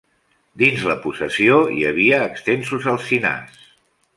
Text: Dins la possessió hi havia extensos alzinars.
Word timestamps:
Dins 0.61 0.85
la 0.91 0.95
possessió 1.03 1.59
hi 1.75 1.85
havia 1.91 2.23
extensos 2.31 2.89
alzinars. 2.95 3.65